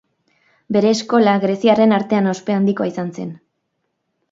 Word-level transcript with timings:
Bere 0.77 0.89
eskola, 0.95 1.35
greziarren 1.43 1.95
artean 1.99 2.33
ospe 2.33 2.57
handikoa 2.57 2.91
izan 2.95 3.15
zen. 3.21 3.31